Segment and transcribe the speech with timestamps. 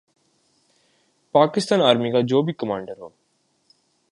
[1.31, 3.09] Pakistan army کا جو بھی کمانڈر ہو۔